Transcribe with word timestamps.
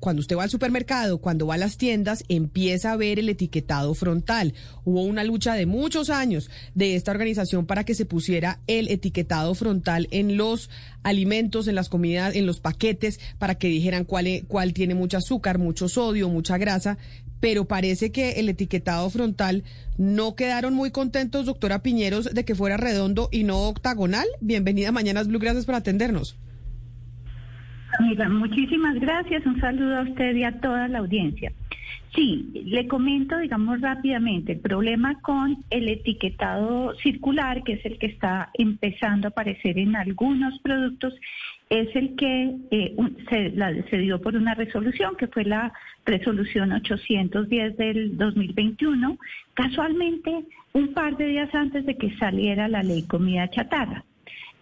Cuando 0.00 0.20
usted 0.20 0.36
va 0.36 0.44
al 0.44 0.50
supermercado, 0.50 1.18
cuando 1.18 1.46
va 1.46 1.54
a 1.54 1.58
las 1.58 1.78
tiendas, 1.78 2.24
empieza 2.28 2.92
a 2.92 2.96
ver 2.96 3.18
el 3.18 3.28
etiquetado 3.28 3.94
frontal. 3.94 4.54
Hubo 4.84 5.02
una 5.02 5.24
lucha 5.24 5.54
de 5.54 5.66
muchos 5.66 6.10
años 6.10 6.50
de 6.74 6.96
esta 6.96 7.10
organización 7.10 7.66
para 7.66 7.84
que 7.84 7.94
se 7.94 8.04
pusiera 8.04 8.60
el 8.66 8.88
etiquetado 8.88 9.54
frontal 9.54 10.08
en 10.10 10.36
los 10.36 10.70
alimentos, 11.02 11.68
en 11.68 11.74
las 11.74 11.88
comidas, 11.88 12.34
en 12.34 12.46
los 12.46 12.60
paquetes, 12.60 13.20
para 13.38 13.56
que 13.56 13.68
dijeran 13.68 14.04
cuál, 14.04 14.26
e, 14.26 14.44
cuál 14.46 14.72
tiene 14.72 14.94
mucho 14.94 15.16
azúcar, 15.16 15.58
mucho 15.58 15.88
sodio, 15.88 16.28
mucha 16.28 16.58
grasa. 16.58 16.98
Pero 17.40 17.66
parece 17.66 18.12
que 18.12 18.32
el 18.32 18.48
etiquetado 18.48 19.08
frontal 19.10 19.64
no 19.98 20.34
quedaron 20.36 20.74
muy 20.74 20.90
contentos, 20.90 21.46
doctora 21.46 21.82
Piñeros, 21.82 22.34
de 22.34 22.44
que 22.44 22.54
fuera 22.54 22.76
redondo 22.76 23.28
y 23.30 23.44
no 23.44 23.60
octagonal. 23.68 24.26
Bienvenida 24.40 24.88
a 24.88 24.92
Mañanas 24.92 25.28
Blue, 25.28 25.38
gracias 25.38 25.66
por 25.66 25.74
atendernos. 25.74 26.36
Amiga, 27.98 28.28
muchísimas 28.28 28.94
gracias. 29.00 29.46
Un 29.46 29.60
saludo 29.60 29.98
a 29.98 30.02
usted 30.02 30.34
y 30.34 30.44
a 30.44 30.60
toda 30.60 30.88
la 30.88 30.98
audiencia. 30.98 31.52
Sí, 32.14 32.50
le 32.64 32.88
comento, 32.88 33.38
digamos 33.38 33.80
rápidamente, 33.82 34.52
el 34.52 34.60
problema 34.60 35.20
con 35.20 35.64
el 35.68 35.88
etiquetado 35.88 36.94
circular, 36.96 37.62
que 37.62 37.74
es 37.74 37.84
el 37.84 37.98
que 37.98 38.06
está 38.06 38.50
empezando 38.54 39.28
a 39.28 39.30
aparecer 39.30 39.78
en 39.78 39.96
algunos 39.96 40.58
productos, 40.60 41.14
es 41.68 41.94
el 41.94 42.16
que 42.16 42.56
eh, 42.70 42.96
se, 43.90 43.98
dio 43.98 44.20
por 44.20 44.34
una 44.34 44.54
resolución, 44.54 45.16
que 45.16 45.26
fue 45.26 45.44
la 45.44 45.72
resolución 46.06 46.72
810 46.72 47.76
del 47.76 48.16
2021, 48.16 49.18
casualmente 49.52 50.44
un 50.72 50.94
par 50.94 51.16
de 51.16 51.26
días 51.26 51.54
antes 51.54 51.84
de 51.84 51.96
que 51.96 52.16
saliera 52.16 52.68
la 52.68 52.82
ley 52.82 53.02
comida 53.02 53.50
chatarra. 53.50 54.04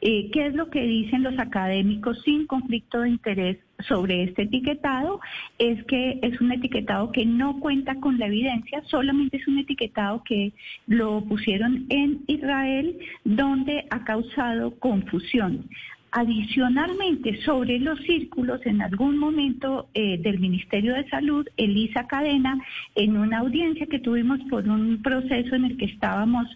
Eh, 0.06 0.28
¿Qué 0.30 0.48
es 0.48 0.54
lo 0.54 0.68
que 0.68 0.82
dicen 0.82 1.22
los 1.22 1.38
académicos 1.38 2.20
sin 2.26 2.46
conflicto 2.46 3.00
de 3.00 3.08
interés 3.08 3.56
sobre 3.88 4.24
este 4.24 4.42
etiquetado? 4.42 5.18
Es 5.58 5.82
que 5.84 6.18
es 6.20 6.38
un 6.42 6.52
etiquetado 6.52 7.10
que 7.10 7.24
no 7.24 7.58
cuenta 7.58 7.94
con 7.94 8.18
la 8.18 8.26
evidencia, 8.26 8.82
solamente 8.84 9.38
es 9.38 9.48
un 9.48 9.56
etiquetado 9.56 10.22
que 10.22 10.52
lo 10.86 11.22
pusieron 11.22 11.86
en 11.88 12.22
Israel, 12.26 12.98
donde 13.24 13.86
ha 13.88 14.04
causado 14.04 14.78
confusión. 14.78 15.70
Adicionalmente, 16.16 17.42
sobre 17.42 17.80
los 17.80 17.98
círculos, 18.02 18.64
en 18.66 18.82
algún 18.82 19.18
momento 19.18 19.88
eh, 19.94 20.16
del 20.18 20.38
Ministerio 20.38 20.94
de 20.94 21.08
Salud, 21.08 21.44
Elisa 21.56 22.06
Cadena, 22.06 22.56
en 22.94 23.16
una 23.16 23.38
audiencia 23.38 23.86
que 23.86 23.98
tuvimos 23.98 24.38
por 24.48 24.68
un 24.68 25.02
proceso 25.02 25.56
en 25.56 25.64
el 25.64 25.76
que 25.76 25.86
estábamos, 25.86 26.46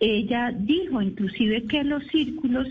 ella 0.00 0.52
dijo 0.54 1.00
inclusive 1.00 1.64
que 1.64 1.82
los 1.82 2.06
círculos 2.08 2.68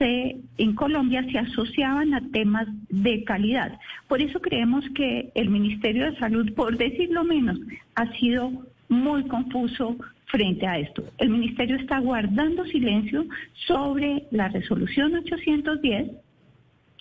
en 0.00 0.74
Colombia 0.74 1.24
se 1.30 1.38
asociaban 1.38 2.12
a 2.12 2.20
temas 2.32 2.66
de 2.88 3.22
calidad. 3.22 3.78
Por 4.08 4.20
eso 4.20 4.40
creemos 4.40 4.84
que 4.96 5.30
el 5.36 5.48
Ministerio 5.48 6.10
de 6.10 6.18
Salud, 6.18 6.52
por 6.54 6.76
decirlo 6.76 7.22
menos, 7.22 7.58
ha 7.94 8.10
sido 8.18 8.50
muy 8.88 9.22
confuso 9.28 9.96
frente 10.34 10.66
a 10.66 10.78
esto. 10.80 11.04
El 11.18 11.30
Ministerio 11.30 11.76
está 11.76 12.00
guardando 12.00 12.64
silencio 12.66 13.24
sobre 13.66 14.24
la 14.32 14.48
resolución 14.48 15.14
810 15.14 16.10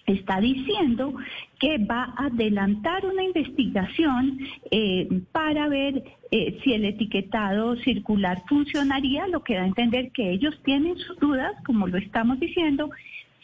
está 0.06 0.40
diciendo 0.42 1.14
que 1.60 1.78
va 1.78 2.14
a 2.18 2.26
adelantar 2.26 3.06
una 3.06 3.24
investigación 3.24 4.38
eh, 4.70 5.08
para 5.32 5.70
ver 5.70 6.04
eh, 6.30 6.60
si 6.62 6.74
el 6.74 6.84
etiquetado 6.86 7.78
circular 7.78 8.44
funcionaría, 8.48 9.28
lo 9.28 9.44
que 9.44 9.56
da 9.56 9.64
a 9.64 9.68
entender 9.68 10.12
que 10.12 10.32
ellos 10.32 10.60
tienen 10.64 10.98
sus 10.98 11.18
dudas, 11.20 11.54
como 11.66 11.88
lo 11.88 11.98
estamos 11.98 12.38
diciendo, 12.40 12.90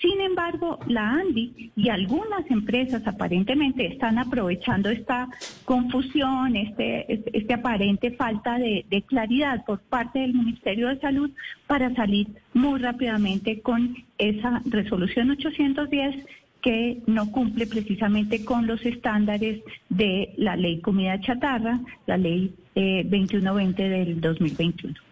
sin 0.02 0.22
embargo, 0.22 0.80
la 0.88 1.12
ANDI 1.12 1.72
y 1.76 1.90
algunas 1.90 2.50
empresas 2.50 3.06
aparentemente 3.06 3.86
están 3.86 4.18
aprovechando 4.18 4.90
esta 4.90 5.28
confusión, 5.66 6.56
este, 6.56 7.12
este, 7.12 7.38
este 7.38 7.54
aparente 7.54 8.12
falta 8.12 8.58
de, 8.58 8.86
claridad 9.08 9.66
por 9.66 9.80
parte 9.82 10.20
del 10.20 10.34
Ministerio 10.34 10.88
de 10.88 11.00
Salud 11.00 11.32
para 11.68 11.94
salir 11.96 12.28
muy 12.54 12.80
rápidamente 12.80 13.62
con 13.62 13.96
esa 14.18 14.62
resolución 14.66 15.32
810 15.32 16.26
que 16.62 17.02
no 17.08 17.32
cumple 17.32 17.68
precisamente 17.68 18.46
con 18.46 18.68
los 18.68 18.86
estándares 18.86 19.62
de 19.90 20.34
la 20.38 20.56
ley 20.56 20.80
comida 20.80 21.20
chatarra, 21.20 21.80
la 22.06 22.18
ley 22.18 22.54
2120 22.76 23.86
eh, 23.86 23.90
del 23.90 24.22
2021. 24.22 25.09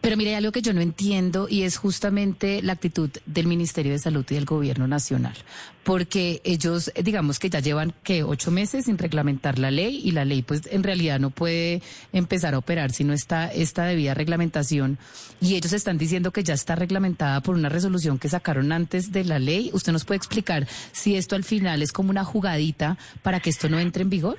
Pero 0.00 0.16
mire, 0.16 0.36
algo 0.36 0.52
que 0.52 0.62
yo 0.62 0.72
no 0.72 0.80
entiendo 0.80 1.48
y 1.48 1.62
es 1.62 1.76
justamente 1.76 2.62
la 2.62 2.74
actitud 2.74 3.10
del 3.26 3.46
Ministerio 3.46 3.92
de 3.92 3.98
Salud 3.98 4.24
y 4.28 4.34
del 4.34 4.44
Gobierno 4.44 4.86
Nacional, 4.86 5.34
porque 5.82 6.40
ellos, 6.44 6.92
digamos 7.02 7.38
que 7.38 7.50
ya 7.50 7.60
llevan 7.60 7.94
que 8.02 8.22
ocho 8.22 8.50
meses 8.50 8.84
sin 8.84 8.98
reglamentar 8.98 9.58
la 9.58 9.70
ley 9.70 10.00
y 10.04 10.12
la 10.12 10.24
ley, 10.24 10.42
pues 10.42 10.62
en 10.70 10.82
realidad 10.82 11.18
no 11.18 11.30
puede 11.30 11.82
empezar 12.12 12.54
a 12.54 12.58
operar 12.58 12.92
si 12.92 13.04
no 13.04 13.12
está 13.12 13.52
esta 13.52 13.84
debida 13.84 14.14
reglamentación 14.14 14.98
y 15.40 15.56
ellos 15.56 15.72
están 15.72 15.98
diciendo 15.98 16.32
que 16.32 16.44
ya 16.44 16.54
está 16.54 16.76
reglamentada 16.76 17.40
por 17.40 17.54
una 17.54 17.68
resolución 17.68 18.18
que 18.18 18.28
sacaron 18.28 18.72
antes 18.72 19.10
de 19.10 19.24
la 19.24 19.38
ley. 19.38 19.70
¿Usted 19.72 19.92
nos 19.92 20.04
puede 20.04 20.18
explicar 20.18 20.68
si 20.92 21.16
esto 21.16 21.34
al 21.34 21.44
final 21.44 21.82
es 21.82 21.92
como 21.92 22.10
una 22.10 22.24
jugadita 22.24 22.98
para 23.22 23.40
que 23.40 23.50
esto 23.50 23.68
no 23.68 23.78
entre 23.78 24.02
en 24.02 24.10
vigor? 24.10 24.38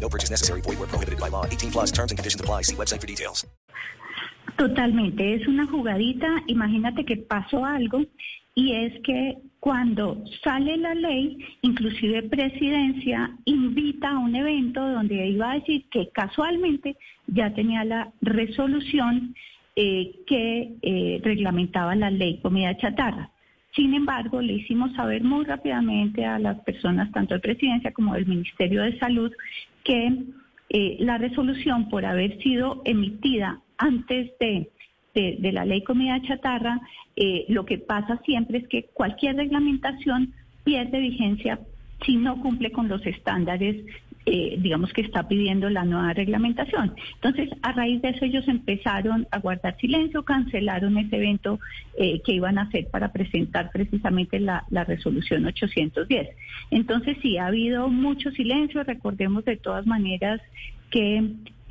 No 0.00 0.08
purchase 0.08 0.30
necessary. 0.30 0.62
Void 0.62 0.78
where 0.78 0.88
prohibited 0.88 1.20
by 1.20 1.28
law. 1.28 1.44
18 1.44 1.70
plus 1.70 1.92
terms 1.92 2.10
and 2.10 2.18
conditions 2.18 2.40
apply. 2.40 2.62
See 2.62 2.74
website 2.74 3.00
for 3.00 3.06
details. 3.06 3.46
Totalmente. 4.56 5.34
Es 5.34 5.46
una 5.46 5.66
jugadita. 5.66 6.42
Imagínate 6.46 7.04
que 7.04 7.16
pasó 7.16 7.64
algo 7.64 8.04
y 8.54 8.72
es 8.72 9.00
que 9.02 9.38
cuando 9.60 10.22
sale 10.42 10.76
la 10.76 10.94
ley, 10.94 11.38
inclusive 11.62 12.22
presidencia 12.24 13.30
invita 13.44 14.10
a 14.10 14.18
un 14.18 14.34
evento 14.34 14.80
donde 14.80 15.26
iba 15.28 15.52
a 15.52 15.54
decir 15.54 15.84
que 15.90 16.08
casualmente 16.10 16.96
ya 17.26 17.54
tenía 17.54 17.84
la 17.84 18.12
resolución 18.20 19.34
eh, 19.76 20.12
que 20.26 20.74
eh, 20.82 21.20
reglamentaba 21.22 21.94
la 21.94 22.10
ley 22.10 22.40
comida 22.40 22.76
chatarra. 22.76 23.30
Sin 23.74 23.94
embargo, 23.94 24.40
le 24.42 24.54
hicimos 24.54 24.92
saber 24.94 25.22
muy 25.22 25.44
rápidamente 25.44 26.24
a 26.24 26.38
las 26.38 26.58
personas, 26.60 27.12
tanto 27.12 27.34
de 27.34 27.40
presidencia 27.40 27.92
como 27.92 28.14
del 28.14 28.26
Ministerio 28.26 28.82
de 28.82 28.98
Salud, 28.98 29.32
que 29.84 30.24
eh, 30.68 30.96
la 31.00 31.18
resolución, 31.18 31.88
por 31.88 32.04
haber 32.04 32.40
sido 32.42 32.82
emitida 32.84 33.60
antes 33.76 34.30
de, 34.38 34.70
la 35.14 35.64
ley 35.64 35.82
comida 35.82 36.22
chatarra, 36.22 36.80
eh, 37.16 37.44
lo 37.48 37.64
que 37.66 37.78
pasa 37.78 38.20
siempre 38.24 38.58
es 38.58 38.68
que 38.68 38.84
cualquier 38.94 39.36
reglamentación 39.36 40.32
pierde 40.62 41.00
vigencia 41.00 41.58
si 42.04 42.16
no 42.16 42.40
cumple 42.40 42.70
con 42.70 42.88
los 42.88 43.04
estándares 43.04 43.84
eh, 44.26 44.56
digamos 44.58 44.92
que 44.92 45.00
está 45.00 45.26
pidiendo 45.28 45.70
la 45.70 45.84
nueva 45.84 46.12
reglamentación. 46.12 46.94
Entonces, 47.14 47.48
a 47.62 47.72
raíz 47.72 48.02
de 48.02 48.10
eso 48.10 48.24
ellos 48.24 48.46
empezaron 48.48 49.26
a 49.30 49.38
guardar 49.38 49.76
silencio, 49.78 50.24
cancelaron 50.24 50.98
ese 50.98 51.16
evento 51.16 51.58
eh, 51.98 52.20
que 52.22 52.32
iban 52.32 52.58
a 52.58 52.62
hacer 52.62 52.88
para 52.88 53.12
presentar 53.12 53.70
precisamente 53.72 54.38
la, 54.38 54.64
resolución 54.86 55.46
810. 55.46 56.28
Entonces, 56.70 57.16
sí, 57.22 57.38
ha 57.38 57.46
habido 57.46 57.88
mucho 57.88 58.30
silencio, 58.32 58.82
recordemos 58.84 59.44
de 59.44 59.56
todas 59.56 59.86
maneras 59.86 60.40
que 60.90 61.22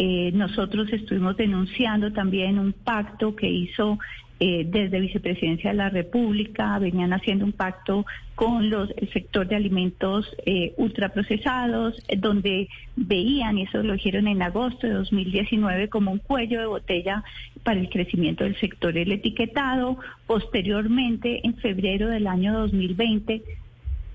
Eh, 0.01 0.31
nosotros 0.31 0.87
estuvimos 0.93 1.35
denunciando 1.35 2.13
también 2.13 2.57
un 2.57 2.71
pacto 2.71 3.35
que 3.35 3.49
hizo 3.49 3.99
eh, 4.39 4.65
desde 4.65 5.01
Vicepresidencia 5.01 5.71
de 5.71 5.75
la 5.75 5.89
República, 5.89 6.79
venían 6.79 7.11
haciendo 7.11 7.43
un 7.43 7.51
pacto 7.51 8.05
con 8.35 8.69
los, 8.69 8.89
el 8.95 9.11
sector 9.11 9.47
de 9.47 9.57
alimentos 9.57 10.33
eh, 10.45 10.73
ultraprocesados, 10.77 12.01
eh, 12.07 12.15
donde 12.15 12.69
veían, 12.95 13.57
y 13.57 13.63
eso 13.63 13.83
lo 13.83 13.93
dijeron 13.93 14.27
en 14.27 14.41
agosto 14.41 14.87
de 14.87 14.93
2019, 14.93 15.89
como 15.89 16.11
un 16.11 16.19
cuello 16.19 16.61
de 16.61 16.67
botella 16.67 17.23
para 17.63 17.81
el 17.81 17.89
crecimiento 17.89 18.45
del 18.45 18.57
sector 18.59 18.97
el 18.97 19.11
etiquetado. 19.11 19.97
Posteriormente, 20.25 21.41
en 21.43 21.55
febrero 21.57 22.07
del 22.07 22.27
año 22.27 22.53
2020, 22.59 23.43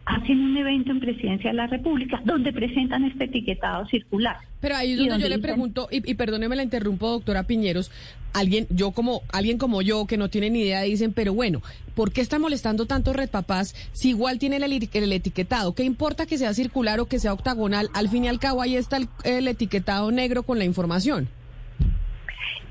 hacen 0.06 0.40
un 0.40 0.56
evento 0.56 0.90
en 0.92 1.00
Presidencia 1.00 1.50
de 1.50 1.56
la 1.56 1.66
República 1.66 2.20
donde 2.24 2.52
presentan 2.52 3.04
este 3.04 3.24
etiquetado 3.24 3.86
circular. 3.86 4.36
Pero 4.60 4.76
ahí 4.76 4.92
es 4.92 4.98
donde, 4.98 5.18
yo 5.18 5.28
le 5.28 5.38
pregunto, 5.38 5.88
y, 5.90 6.08
y, 6.10 6.14
perdóneme 6.14 6.56
la 6.56 6.62
interrumpo, 6.62 7.08
doctora 7.08 7.44
Piñeros, 7.44 7.90
alguien, 8.32 8.66
yo 8.70 8.90
como, 8.90 9.22
alguien 9.32 9.58
como 9.58 9.82
yo 9.82 10.06
que 10.06 10.16
no 10.16 10.28
tiene 10.28 10.50
ni 10.50 10.60
idea, 10.60 10.82
dicen, 10.82 11.12
pero 11.12 11.32
bueno, 11.32 11.62
¿por 11.94 12.12
qué 12.12 12.20
está 12.20 12.38
molestando 12.38 12.86
tanto 12.86 13.12
Red 13.12 13.30
Papás 13.30 13.74
si 13.92 14.10
igual 14.10 14.38
tiene 14.38 14.56
el, 14.56 14.64
el, 14.64 15.12
etiquetado? 15.12 15.74
¿Qué 15.74 15.84
importa 15.84 16.26
que 16.26 16.38
sea 16.38 16.54
circular 16.54 17.00
o 17.00 17.06
que 17.06 17.18
sea 17.18 17.32
octagonal? 17.32 17.88
Al 17.94 18.08
fin 18.08 18.24
y 18.24 18.28
al 18.28 18.38
cabo 18.38 18.62
ahí 18.62 18.76
está 18.76 18.96
el, 18.96 19.08
el 19.24 19.48
etiquetado 19.48 20.10
negro 20.10 20.42
con 20.42 20.58
la 20.58 20.64
información. 20.64 21.28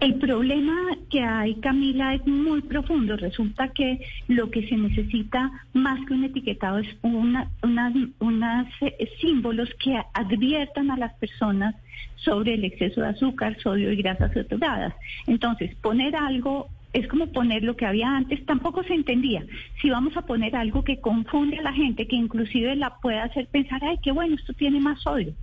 El 0.03 0.15
problema 0.15 0.97
que 1.09 1.21
hay, 1.21 1.55
Camila, 1.61 2.13
es 2.13 2.27
muy 2.27 2.61
profundo. 2.61 3.15
Resulta 3.15 3.69
que 3.69 4.05
lo 4.27 4.51
que 4.51 4.67
se 4.67 4.75
necesita 4.75 5.49
más 5.71 6.05
que 6.05 6.13
un 6.13 6.25
etiquetado 6.25 6.79
es 6.79 6.89
una, 7.03 7.49
unas 7.61 8.67
eh, 8.81 9.09
símbolos 9.21 9.69
que 9.81 9.97
adviertan 10.13 10.91
a 10.91 10.97
las 10.97 11.13
personas 11.13 11.75
sobre 12.17 12.55
el 12.55 12.65
exceso 12.65 12.99
de 12.99 13.07
azúcar, 13.07 13.55
sodio 13.63 13.93
y 13.93 13.95
grasas 13.95 14.33
saturadas. 14.33 14.93
Entonces, 15.25 15.73
poner 15.75 16.17
algo 16.17 16.67
es 16.91 17.07
como 17.07 17.27
poner 17.27 17.63
lo 17.63 17.77
que 17.77 17.85
había 17.85 18.13
antes, 18.13 18.45
tampoco 18.45 18.83
se 18.83 18.95
entendía. 18.95 19.45
Si 19.81 19.89
vamos 19.89 20.17
a 20.17 20.25
poner 20.25 20.53
algo 20.57 20.83
que 20.83 20.99
confunde 20.99 21.59
a 21.59 21.63
la 21.63 21.71
gente, 21.71 22.09
que 22.09 22.17
inclusive 22.17 22.75
la 22.75 22.97
puede 22.97 23.19
hacer 23.19 23.47
pensar, 23.47 23.81
ay, 23.85 23.99
qué 24.03 24.11
bueno, 24.11 24.35
esto 24.35 24.51
tiene 24.51 24.81
más 24.81 25.01
sodio. 25.01 25.33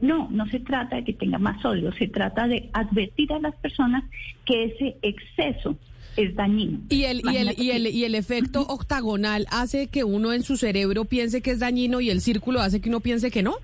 No, 0.00 0.28
no 0.30 0.46
se 0.48 0.60
trata 0.60 0.96
de 0.96 1.04
que 1.04 1.12
tenga 1.12 1.38
más 1.38 1.60
sodio, 1.60 1.92
se 1.92 2.08
trata 2.08 2.48
de 2.48 2.70
advertir 2.72 3.32
a 3.32 3.38
las 3.38 3.54
personas 3.56 4.04
que 4.44 4.64
ese 4.64 4.96
exceso 5.02 5.76
es 6.16 6.34
dañino. 6.34 6.80
¿Y 6.88 7.04
el, 7.04 7.22
y 7.24 7.36
el, 7.36 7.54
y 7.58 7.70
el, 7.70 7.86
y 7.86 8.04
el 8.04 8.14
efecto 8.14 8.62
octagonal 8.62 9.46
hace 9.50 9.88
que 9.88 10.04
uno 10.04 10.32
en 10.32 10.42
su 10.42 10.56
cerebro 10.56 11.04
piense 11.04 11.42
que 11.42 11.50
es 11.50 11.58
dañino 11.58 12.00
y 12.00 12.10
el 12.10 12.20
círculo 12.20 12.60
hace 12.60 12.80
que 12.80 12.88
uno 12.88 13.00
piense 13.00 13.30
que 13.30 13.42
no? 13.42 13.56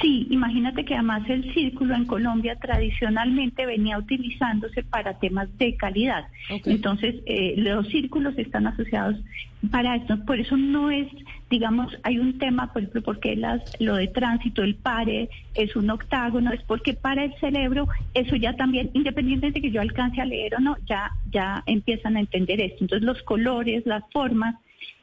Sí, 0.00 0.26
imagínate 0.30 0.84
que 0.84 0.94
además 0.94 1.28
el 1.28 1.52
círculo 1.52 1.94
en 1.94 2.06
Colombia 2.06 2.56
tradicionalmente 2.56 3.66
venía 3.66 3.98
utilizándose 3.98 4.82
para 4.82 5.18
temas 5.18 5.48
de 5.58 5.76
calidad. 5.76 6.26
Entonces, 6.64 7.16
eh, 7.26 7.54
los 7.58 7.88
círculos 7.88 8.38
están 8.38 8.66
asociados 8.66 9.16
para 9.70 9.96
esto. 9.96 10.24
Por 10.24 10.40
eso 10.40 10.56
no 10.56 10.90
es, 10.90 11.06
digamos, 11.50 11.94
hay 12.02 12.18
un 12.18 12.38
tema, 12.38 12.72
por 12.72 12.82
ejemplo, 12.82 13.02
porque 13.02 13.36
las, 13.36 13.60
lo 13.78 13.96
de 13.96 14.08
tránsito, 14.08 14.62
el 14.62 14.76
pare 14.76 15.28
es 15.54 15.76
un 15.76 15.90
octágono, 15.90 16.52
es 16.52 16.62
porque 16.62 16.94
para 16.94 17.24
el 17.24 17.34
cerebro 17.40 17.88
eso 18.14 18.36
ya 18.36 18.54
también, 18.54 18.90
independientemente 18.94 19.60
de 19.60 19.66
que 19.66 19.72
yo 19.72 19.80
alcance 19.80 20.20
a 20.20 20.24
leer 20.24 20.54
o 20.54 20.60
no, 20.60 20.76
ya, 20.86 21.10
ya 21.30 21.62
empiezan 21.66 22.16
a 22.16 22.20
entender 22.20 22.60
esto. 22.60 22.84
Entonces, 22.84 23.04
los 23.04 23.22
colores, 23.22 23.84
las 23.84 24.04
formas 24.12 24.54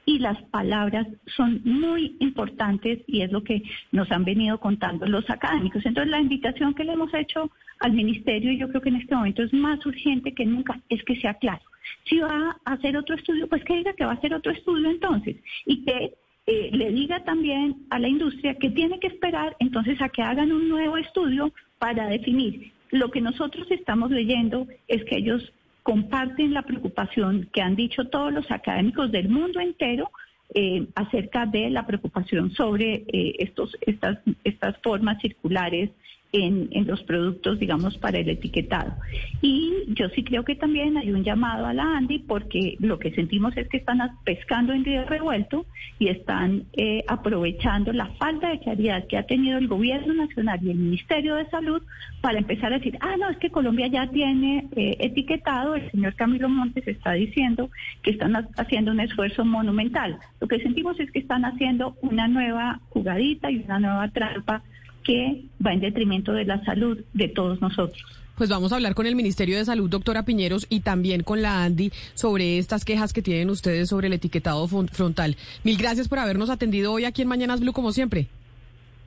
y 0.08 0.20
las 0.20 0.42
palabras 0.44 1.06
son 1.36 1.62
muy 1.66 2.16
importantes 2.22 3.00
y 3.08 3.24
es 3.24 3.32
lo 3.32 3.44
que 3.44 3.62
nos 3.92 4.10
han 4.10 4.24
venido 4.24 4.58
contando 4.58 5.06
los 5.06 5.30
académicos. 5.30 5.86
Entonces, 5.86 6.10
la 6.10 6.22
invitación 6.22 6.74
que 6.74 6.86
le 6.86 6.94
hemos 6.94 7.14
hecho 7.14 7.52
al 7.80 7.92
ministerio, 7.92 8.54
y 8.54 8.58
yo 8.58 8.70
creo 8.70 8.82
que 8.82 8.88
en 8.88 8.96
este 8.96 9.14
momento 9.14 9.44
es 9.44 9.54
más 9.54 9.86
urgente 9.86 10.34
que 10.34 10.46
nunca, 10.46 10.80
es 10.88 11.04
que 11.04 11.20
sea 11.20 11.34
claro. 11.34 11.62
Si 12.06 12.20
va 12.20 12.58
a 12.64 12.72
hacer 12.72 12.96
otro 12.96 13.16
estudio, 13.16 13.48
pues 13.48 13.66
que 13.66 13.76
diga 13.76 13.94
que 13.94 14.06
va 14.06 14.12
a 14.12 14.16
hacer 14.16 14.34
otro 14.34 14.54
estudio 14.54 14.90
entonces 14.90 15.36
y 15.66 15.84
que 15.84 16.14
eh, 16.46 16.70
le 16.72 16.92
diga 16.92 17.26
también 17.26 17.86
a 17.90 18.00
la 18.00 18.08
industria 18.08 18.56
que 18.56 18.70
tiene 18.70 19.02
que 19.02 19.08
esperar 19.08 19.58
entonces 19.60 20.02
a 20.02 20.08
que 20.08 20.22
hagan 20.22 20.54
un 20.54 20.70
nuevo 20.70 20.96
estudio 20.96 21.52
para 21.80 22.08
definir. 22.08 22.72
Lo 22.92 23.12
que 23.12 23.20
nosotros 23.20 23.68
estamos 23.70 24.10
leyendo 24.10 24.68
es 24.88 25.04
que 25.04 25.18
ellos 25.18 25.52
comparten 25.88 26.54
la 26.54 26.64
preocupación 26.64 27.50
que 27.54 27.62
han 27.62 27.78
dicho 27.78 28.10
todos 28.10 28.34
los 28.34 28.52
académicos 28.52 29.10
del 29.10 29.30
mundo 29.30 29.62
entero 29.62 30.12
eh, 30.54 30.86
acerca 30.96 31.46
de 31.46 31.70
la 31.70 31.88
preocupación 31.88 32.52
sobre 32.52 33.06
eh, 33.08 33.36
estos, 33.40 33.78
estas, 33.80 34.18
estas 34.44 34.76
formas 34.84 35.18
circulares 35.22 35.90
en, 36.32 36.68
en, 36.72 36.88
los 36.88 37.02
productos, 37.04 37.60
digamos, 37.60 37.98
para 37.98 38.20
el 38.20 38.30
etiquetado. 38.30 38.94
Y 39.42 39.86
yo 39.88 40.10
sí 40.10 40.24
creo 40.24 40.44
que 40.44 40.56
también 40.56 40.98
hay 40.98 41.12
un 41.12 41.24
llamado 41.24 41.66
a 41.66 41.74
la 41.74 41.98
ANDI 41.98 42.20
porque 42.20 42.76
lo 42.80 43.00
que 43.00 43.12
sentimos 43.12 43.56
es 43.58 43.68
que 43.70 43.78
están 43.78 44.00
pescando 44.24 44.74
en 44.74 44.84
río 44.84 45.06
revuelto 45.06 45.66
y 46.00 46.10
están 46.10 46.66
eh, 46.74 47.04
aprovechando 47.08 47.94
la 47.94 48.08
falta 48.18 48.50
de 48.50 48.60
claridad 48.60 49.08
que 49.08 49.18
ha 49.18 49.24
tenido 49.24 49.58
el 49.58 49.68
gobierno 49.68 50.14
nacional 50.14 50.60
y 50.62 50.72
el 50.72 50.78
Ministerio 50.78 51.36
de 51.36 51.50
Salud 51.50 51.82
para 52.22 52.40
empezar 52.40 52.74
a 52.74 52.78
decir, 52.78 52.98
ah, 53.02 53.16
no, 53.18 53.30
es 53.30 53.38
que 53.38 53.50
Colombia 53.50 53.88
ya 53.88 54.08
tiene 54.10 54.68
eh, 54.76 54.98
etiquetado, 55.00 55.76
el 55.76 55.90
señor 55.92 56.16
Camilo 56.16 56.50
Montes 56.50 56.88
está 56.88 57.14
diciendo 57.14 57.70
que 58.04 58.12
están 58.12 58.36
haciendo 58.58 58.92
un 58.92 59.00
esfuerzo 59.00 59.46
monumental. 59.46 60.20
Lo 60.40 60.48
que 60.48 60.60
sentimos 60.60 61.00
es 61.00 61.12
que 61.12 61.20
están 61.20 61.46
haciendo 61.46 61.96
una 62.02 62.28
nueva 62.28 62.82
jugadita 62.90 63.50
y 63.50 63.64
una 63.64 63.80
nueva 63.80 64.10
trampa 64.10 64.64
que 65.08 65.46
va 65.66 65.74
en 65.74 65.80
detrimento 65.80 66.34
de 66.34 66.44
la 66.44 66.64
salud 66.66 67.00
de 67.14 67.30
todos 67.30 67.62
nosotros. 67.62 68.04
Pues 68.36 68.50
vamos 68.52 68.72
a 68.72 68.76
hablar 68.76 68.94
con 68.94 69.08
el 69.08 69.16
Ministerio 69.16 69.58
de 69.58 69.66
Salud, 69.66 69.90
doctora 69.90 70.24
Piñeros, 70.24 70.68
y 70.70 70.82
también 70.82 71.24
con 71.24 71.42
la 71.42 71.64
ANDI 71.64 71.92
sobre 72.14 72.60
estas 72.60 72.86
quejas 72.86 73.12
que 73.12 73.24
tienen 73.24 73.50
ustedes 73.50 73.90
sobre 73.90 74.08
el 74.08 74.14
etiquetado 74.14 74.68
frontal. 74.68 75.38
Mil 75.64 75.78
gracias 75.78 76.08
por 76.08 76.20
habernos 76.20 76.52
atendido 76.52 76.92
hoy 76.92 77.06
aquí 77.06 77.24
en 77.24 77.30
Mañanas 77.30 77.62
Blue, 77.62 77.74
como 77.74 77.92
siempre. 77.92 78.28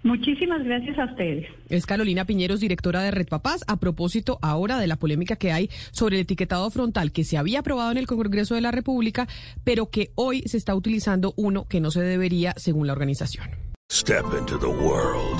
Muchísimas 0.02 0.64
gracias 0.64 0.98
a 0.98 1.04
ustedes. 1.04 1.46
Es 1.68 1.84
Carolina 1.84 2.24
Piñeros, 2.24 2.58
directora 2.58 3.02
de 3.02 3.10
Red 3.10 3.28
Papás, 3.28 3.62
a 3.68 3.76
propósito 3.76 4.38
ahora 4.40 4.78
de 4.78 4.86
la 4.86 4.96
polémica 4.96 5.36
que 5.36 5.52
hay 5.52 5.68
sobre 5.92 6.16
el 6.16 6.22
etiquetado 6.22 6.68
frontal 6.70 7.12
que 7.12 7.22
se 7.22 7.36
había 7.36 7.60
aprobado 7.60 7.92
en 7.92 7.98
el 7.98 8.06
Congreso 8.06 8.54
de 8.54 8.62
la 8.62 8.70
República, 8.72 9.28
pero 9.62 9.90
que 9.90 10.10
hoy 10.14 10.42
se 10.46 10.56
está 10.56 10.74
utilizando 10.74 11.34
uno 11.36 11.66
que 11.68 11.80
no 11.80 11.90
se 11.90 12.00
debería 12.00 12.54
según 12.56 12.86
la 12.86 12.94
organización. 12.94 13.46
Step 13.92 14.24
into 14.38 14.56
the 14.56 14.66
world 14.66 15.39